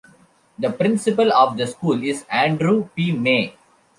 The 0.57 0.71
principal 0.71 1.31
of 1.31 1.57
the 1.57 1.67
school 1.67 2.01
is 2.03 2.25
Andrew 2.27 2.89
P. 2.95 3.11
Mey. 3.11 3.55